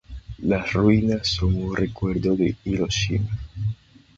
Las 0.39 0.73
ruinas 0.73 1.27
son 1.27 1.55
un 1.61 1.75
recuerdo 1.75 2.35
de 2.35 2.55
Hiroshima. 2.65 3.29